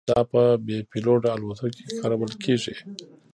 دا 0.09 0.19
په 0.31 0.41
بې 0.65 0.77
پیلوټه 0.91 1.29
الوتکو 1.35 1.67
کې 1.75 1.83
کارول 1.99 2.31
کېږي. 2.43 2.75